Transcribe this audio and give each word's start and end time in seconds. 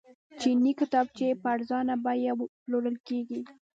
چیني 0.39 0.71
کتابچې 0.79 1.27
په 1.41 1.47
ارزانه 1.55 1.95
بیه 2.03 2.33
پلورل 2.63 2.95
کیږي. 3.07 3.41